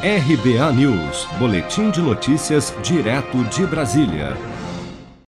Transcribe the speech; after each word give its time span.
RBA 0.00 0.72
News, 0.74 1.26
Boletim 1.40 1.90
de 1.90 2.00
Notícias, 2.00 2.72
direto 2.84 3.42
de 3.46 3.66
Brasília. 3.66 4.36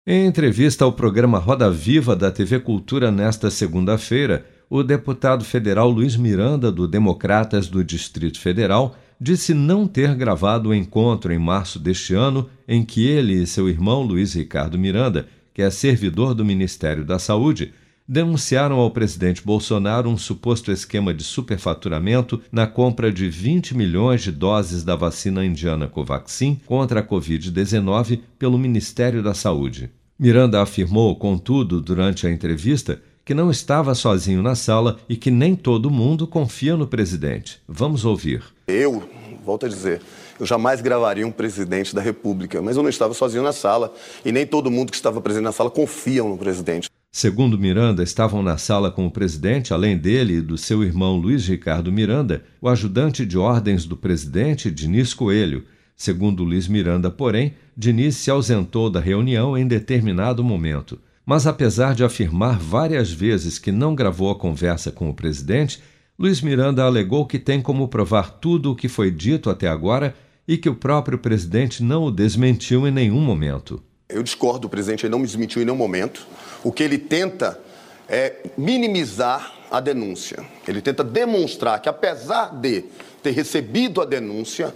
Em 0.07 0.25
entrevista 0.25 0.83
ao 0.83 0.91
programa 0.91 1.38
Roda 1.38 1.69
Viva 1.69 2.15
da 2.15 2.31
TV 2.31 2.60
Cultura 2.60 3.12
nesta 3.12 3.51
segunda-feira, 3.51 4.43
o 4.67 4.81
deputado 4.81 5.46
federal 5.46 5.88
Luiz 5.88 6.17
Miranda, 6.17 6.71
do 6.71 6.88
Democratas 6.88 7.67
do 7.67 7.83
Distrito 7.83 8.39
Federal, 8.39 8.97
disse 9.21 9.54
não 9.54 9.88
ter 9.88 10.15
gravado 10.15 10.70
o 10.70 10.74
encontro 10.74 11.32
em 11.32 11.38
março 11.38 11.78
deste 11.78 12.16
ano 12.16 12.50
em 12.68 12.84
que 12.84 13.06
ele 13.06 13.36
e 13.36 13.46
seu 13.46 13.70
irmão 13.70 14.02
Luiz 14.02 14.34
Ricardo 14.34 14.79
Miranda, 14.79 15.28
que 15.54 15.62
é 15.62 15.70
servidor 15.70 16.34
do 16.34 16.44
Ministério 16.44 17.05
da 17.05 17.20
Saúde, 17.20 17.72
denunciaram 18.08 18.77
ao 18.77 18.91
presidente 18.91 19.41
Bolsonaro 19.44 20.09
um 20.09 20.17
suposto 20.17 20.72
esquema 20.72 21.13
de 21.13 21.23
superfaturamento 21.23 22.41
na 22.52 22.67
compra 22.67 23.12
de 23.12 23.30
20 23.30 23.76
milhões 23.76 24.22
de 24.22 24.31
doses 24.31 24.84
da 24.84 24.95
vacina 24.95 25.44
indiana 25.44 25.88
Covaxin 25.88 26.59
contra 26.66 27.00
a 27.00 27.04
Covid-19 27.04 28.22
pelo 28.38 28.58
Ministério 28.58 29.23
da 29.23 29.34
Saúde. 29.34 29.90
Miranda 30.18 30.62
afirmou, 30.62 31.16
contudo, 31.16 31.81
durante 31.81 32.26
a 32.26 32.31
entrevista, 32.31 33.02
que 33.26 33.34
não 33.34 33.50
estava 33.50 33.95
sozinho 33.95 34.42
na 34.42 34.53
sala 34.53 34.98
e 35.09 35.17
que 35.17 35.31
nem 35.31 35.56
todo 35.56 35.90
mundo 35.90 36.28
confia 36.28 36.78
no 36.78 36.88
presidente. 36.88 37.59
Vamos 37.67 38.06
ouvir. 38.06 38.44
Eu, 38.67 39.03
volto 39.44 39.66
a 39.66 39.70
dizer, 39.70 40.02
eu 40.40 40.45
jamais 40.45 40.80
gravaria 40.80 41.26
um 41.26 41.31
presidente 41.31 41.94
da 41.94 42.02
República, 42.02 42.62
mas 42.62 42.78
eu 42.78 42.84
não 42.84 42.90
estava 42.90 43.14
sozinho 43.14 43.44
na 43.44 43.52
sala 43.52 43.94
e 44.23 44.31
nem 44.31 44.45
todo 44.45 44.70
mundo 44.70 44.92
que 44.92 44.95
estava 44.95 45.20
presente 45.20 45.44
na 45.44 45.52
sala 45.52 45.72
confia 45.72 46.23
no 46.23 46.38
presidente. 46.38 46.88
Segundo 47.18 47.58
Miranda, 47.58 48.04
estavam 48.04 48.44
na 48.44 48.58
sala 48.58 48.92
com 48.92 49.08
o 49.08 49.10
presidente, 49.10 49.73
além 49.73 49.98
dele 49.98 50.34
e 50.34 50.42
do 50.42 50.58
seu 50.58 50.84
irmão 50.84 51.16
Luiz 51.16 51.48
Ricardo 51.48 51.90
Miranda, 51.90 52.44
o 52.62 52.68
ajudante 52.68 53.26
de 53.26 53.38
ordens 53.38 53.86
do 53.86 53.96
presidente, 53.96 54.70
Diniz 54.70 55.14
Coelho. 55.14 55.64
Segundo 55.96 56.44
Luiz 56.44 56.68
Miranda, 56.68 57.09
porém, 57.09 57.54
Diniz 57.78 58.18
se 58.18 58.30
ausentou 58.30 58.89
da 58.89 59.00
reunião 59.00 59.58
em 59.58 59.66
determinado 59.66 60.44
momento. 60.44 61.00
Mas 61.26 61.48
apesar 61.48 61.95
de 61.95 62.04
afirmar 62.04 62.59
várias 62.59 63.14
vezes 63.14 63.58
que 63.58 63.72
não 63.72 63.95
gravou 63.95 64.30
a 64.30 64.36
conversa 64.36 64.92
com 64.92 65.09
o 65.09 65.14
presidente, 65.14 65.82
Luiz 66.20 66.42
Miranda 66.42 66.84
alegou 66.84 67.26
que 67.26 67.39
tem 67.39 67.61
como 67.61 67.88
provar 67.88 68.30
tudo 68.42 68.73
o 68.73 68.76
que 68.76 68.89
foi 68.89 69.09
dito 69.09 69.50
até 69.50 69.70
agora 69.70 70.14
e 70.45 70.58
que 70.58 70.67
o 70.67 70.76
próprio 70.76 71.17
presidente 71.17 71.82
não 71.82 72.04
o 72.04 72.11
desmentiu 72.11 72.86
em 72.86 72.92
nenhum 72.92 73.22
momento. 73.22 73.82
Eu 74.08 74.22
discordo, 74.22 74.59
do 74.59 74.70
presidente 74.70 75.06
ele 75.06 75.11
não 75.11 75.20
me 75.20 75.25
desmentiu 75.25 75.61
em 75.61 75.66
nenhum 75.66 75.78
momento. 75.78 76.28
O 76.64 76.72
que 76.72 76.84
ele 76.84 76.98
tenta 76.98 77.59
é 78.08 78.44
minimizar 78.56 79.53
a 79.72 79.80
denúncia. 79.80 80.45
Ele 80.67 80.80
tenta 80.80 81.03
demonstrar 81.03 81.81
que, 81.81 81.89
apesar 81.89 82.53
de 82.56 82.86
ter 83.23 83.31
recebido 83.31 84.00
a 84.02 84.06
denúncia, 84.06 84.73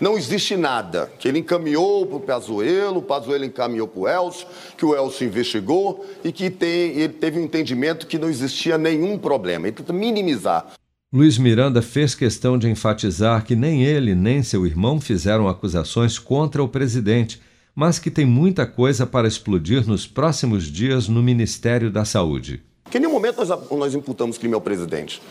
não 0.00 0.16
existe 0.16 0.56
nada. 0.56 1.10
Que 1.18 1.26
ele 1.26 1.40
encaminhou 1.40 2.06
para 2.06 2.16
o 2.16 2.20
Pazuello, 2.20 2.98
o 2.98 3.02
Pazuello 3.02 3.44
encaminhou 3.44 3.88
para 3.88 4.00
o 4.00 4.08
Elcio, 4.08 4.46
que 4.76 4.84
o 4.84 4.94
Elcio 4.94 5.26
investigou 5.26 6.06
e 6.22 6.30
que 6.30 6.48
tem, 6.48 6.92
ele 6.96 7.12
teve 7.14 7.40
um 7.40 7.44
entendimento 7.44 8.06
que 8.06 8.18
não 8.18 8.30
existia 8.30 8.78
nenhum 8.78 9.18
problema. 9.18 9.66
Ele 9.66 9.76
tenta 9.76 9.92
minimizar. 9.92 10.74
Luiz 11.12 11.36
Miranda 11.38 11.82
fez 11.82 12.14
questão 12.14 12.56
de 12.56 12.68
enfatizar 12.68 13.44
que 13.44 13.56
nem 13.56 13.82
ele 13.82 14.14
nem 14.14 14.44
seu 14.44 14.64
irmão 14.64 15.00
fizeram 15.00 15.48
acusações 15.48 16.20
contra 16.20 16.62
o 16.62 16.68
presidente 16.68 17.40
mas 17.74 17.98
que 17.98 18.10
tem 18.10 18.26
muita 18.26 18.66
coisa 18.66 19.06
para 19.06 19.28
explodir 19.28 19.86
nos 19.86 20.06
próximos 20.06 20.64
dias 20.64 21.08
no 21.08 21.22
Ministério 21.22 21.90
da 21.90 22.04
Saúde. 22.04 22.62
Que 22.90 22.98
em 22.98 23.00
nenhum 23.00 23.12
momento 23.12 23.38
nós, 23.38 23.70
nós 23.70 23.94
imputamos 23.94 24.36
crime 24.36 24.54
ao 24.54 24.60
presidente. 24.60 25.22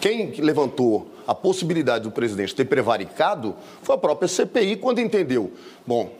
Quem 0.00 0.32
levantou 0.38 1.10
a 1.26 1.34
possibilidade 1.34 2.04
do 2.04 2.10
presidente 2.10 2.54
ter 2.54 2.64
prevaricado 2.64 3.54
foi 3.82 3.94
a 3.94 3.98
própria 3.98 4.28
CPI 4.28 4.76
quando 4.76 5.00
entendeu. 5.00 5.52
Bom, 5.86 6.10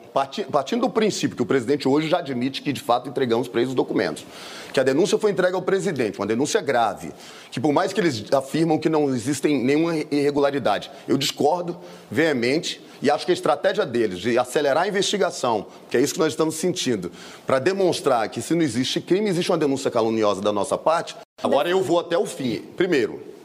partindo 0.50 0.80
do 0.80 0.90
princípio 0.90 1.36
que 1.36 1.42
o 1.42 1.46
presidente 1.46 1.86
hoje 1.86 2.08
já 2.08 2.18
admite 2.18 2.60
que 2.60 2.72
de 2.72 2.80
fato 2.80 3.08
entregamos 3.08 3.46
para 3.46 3.60
eles 3.60 3.70
os 3.70 3.74
documentos, 3.74 4.26
que 4.72 4.80
a 4.80 4.82
denúncia 4.82 5.16
foi 5.16 5.30
entregue 5.30 5.54
ao 5.54 5.62
presidente, 5.62 6.18
uma 6.18 6.26
denúncia 6.26 6.60
grave, 6.60 7.12
que 7.50 7.60
por 7.60 7.72
mais 7.72 7.92
que 7.92 8.00
eles 8.00 8.24
afirmam 8.32 8.78
que 8.78 8.88
não 8.88 9.08
existem 9.14 9.62
nenhuma 9.62 9.96
irregularidade, 9.96 10.90
eu 11.06 11.16
discordo 11.16 11.78
veemente 12.10 12.84
e 13.00 13.10
acho 13.10 13.24
que 13.24 13.30
a 13.30 13.34
estratégia 13.34 13.86
deles 13.86 14.18
de 14.18 14.36
acelerar 14.36 14.84
a 14.84 14.88
investigação, 14.88 15.66
que 15.88 15.96
é 15.96 16.00
isso 16.00 16.14
que 16.14 16.20
nós 16.20 16.32
estamos 16.32 16.56
sentindo, 16.56 17.12
para 17.46 17.60
demonstrar 17.60 18.28
que 18.28 18.42
se 18.42 18.54
não 18.54 18.62
existe 18.62 19.00
crime, 19.00 19.28
existe 19.28 19.52
uma 19.52 19.58
denúncia 19.58 19.88
caluniosa 19.88 20.40
da 20.40 20.52
nossa 20.52 20.76
parte. 20.76 21.14
Agora 21.40 21.68
eu 21.68 21.80
vou 21.80 22.00
até 22.00 22.18
o 22.18 22.26
fim. 22.26 22.58
Primeiro, 22.76 23.37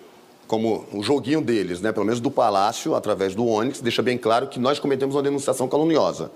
como 0.54 0.86
o 0.94 1.02
joguinho 1.02 1.42
deles, 1.42 1.82
né, 1.82 1.92
pelo 1.92 2.06
menos 2.06 2.22
do 2.22 2.30
Palácio, 2.30 2.94
através 2.94 3.34
do 3.34 3.44
Onyx, 3.48 3.82
deixa 3.82 4.04
bem 4.04 4.20
claro 4.20 4.48
que 4.48 4.60
nós 4.60 4.78
cometemos 4.78 5.16
uma 5.16 5.24
denunciação 5.24 5.68
caluniosa. 5.68 6.30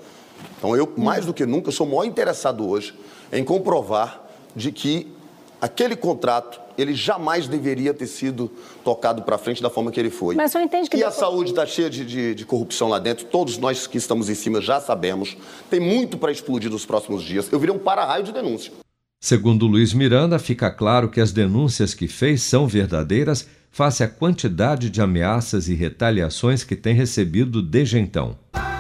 Então 0.58 0.76
eu, 0.76 0.92
mais 0.98 1.24
do 1.24 1.36
que 1.36 1.46
nunca, 1.46 1.70
sou 1.70 1.86
maior 1.86 2.04
interessado 2.04 2.68
hoje 2.68 2.96
em 3.32 3.44
comprovar 3.44 4.28
de 4.56 4.72
que 4.72 5.14
aquele 5.62 5.96
contrato 5.96 6.60
ele 6.80 6.96
jamais 6.96 7.48
deveria 7.48 7.94
ter 7.94 8.08
sido 8.08 8.52
tocado 8.84 9.22
para 9.22 9.38
frente 9.38 9.62
da 9.62 9.70
forma 9.70 9.92
que 9.92 10.00
ele 10.00 10.10
foi. 10.10 10.34
Mas 10.34 10.50
o 10.50 10.54
senhor 10.54 10.64
entende 10.64 10.90
que... 10.90 10.98
E 10.98 11.04
a 11.04 11.12
saúde 11.12 11.52
está 11.52 11.68
cheia 11.68 11.88
de, 11.88 12.04
de, 12.04 12.34
de, 12.34 12.44
corrupção 12.44 12.90
lá 12.90 12.98
dentro, 12.98 13.24
todos 13.26 13.60
nós 13.60 13.86
que 13.86 14.00
estamos 14.00 14.32
em 14.32 14.36
cima 14.36 14.60
já 14.60 14.82
sabemos. 14.82 15.38
Tem 15.70 15.80
muito 15.80 16.18
para 16.18 16.32
explodir 16.32 16.72
nos 16.72 16.88
próximos 16.88 17.22
dias. 17.22 17.48
Eu 17.52 17.60
virei 17.60 17.76
um 17.76 17.80
para-raio 17.80 18.24
de 18.24 18.32
denúncia. 18.32 18.74
Segundo 19.20 19.68
Luiz 19.68 19.94
Miranda, 19.94 20.40
fica 20.40 20.72
claro 20.72 21.08
que 21.08 21.22
as 21.22 21.32
denúncias 21.32 21.94
que 21.94 22.08
fez 22.08 22.42
são 22.42 22.68
verdadeiras 22.68 23.48
face 23.78 24.04
à 24.04 24.08
quantidade 24.08 24.90
de 24.90 25.00
ameaças 25.04 25.70
e 25.70 25.76
retaliações 25.76 26.64
que 26.64 26.76
tem 26.76 26.96
recebido 26.96 27.62
desde 27.62 28.00
então. 28.00 28.36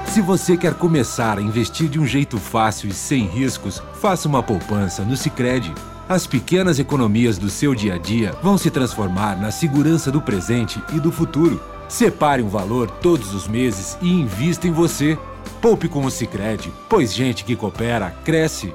Se 0.08 0.20
você 0.22 0.58
quer 0.58 0.74
começar 0.74 1.38
a 1.38 1.42
investir 1.42 1.88
de 1.88 2.00
um 2.00 2.06
jeito 2.08 2.40
fácil 2.40 2.90
e 2.90 2.94
sem 2.94 3.28
riscos, 3.28 3.80
faça 4.02 4.28
uma 4.28 4.42
poupança 4.42 5.04
no 5.04 5.16
Sicredi. 5.16 5.72
As 6.10 6.26
pequenas 6.26 6.80
economias 6.80 7.38
do 7.38 7.48
seu 7.48 7.76
dia 7.76 7.94
a 7.94 7.98
dia 8.00 8.32
vão 8.42 8.58
se 8.58 8.72
transformar 8.72 9.40
na 9.40 9.52
segurança 9.52 10.12
do 10.12 10.20
presente 10.20 10.82
e 10.92 11.00
do 11.00 11.12
futuro. 11.12 11.62
Separe 11.88 12.42
um 12.42 12.50
valor 12.50 12.90
todos 12.90 13.36
os 13.36 13.48
meses 13.48 13.96
e 14.02 14.10
invista 14.10 14.68
em 14.68 14.72
você. 14.72 15.16
Poupe 15.62 15.88
com 15.88 16.04
o 16.06 16.10
Sicredi, 16.10 16.74
pois 16.90 17.14
gente 17.14 17.46
que 17.46 17.56
coopera 17.56 18.10
cresce. 18.26 18.74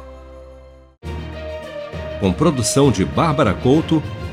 Com 2.20 2.32
produção 2.32 2.92
de 2.92 3.04
Bárbara 3.04 3.54
Couto, 3.54 4.00